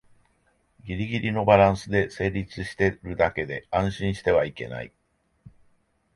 [0.83, 4.91] ギリギリのバランスで成立してるだけで安心してはいけない